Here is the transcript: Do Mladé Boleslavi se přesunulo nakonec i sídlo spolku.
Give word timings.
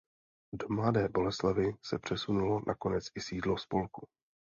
Do 0.53 0.67
Mladé 0.69 1.09
Boleslavi 1.09 1.73
se 1.85 1.99
přesunulo 1.99 2.61
nakonec 2.67 3.05
i 3.15 3.21
sídlo 3.21 3.57
spolku. 3.57 4.07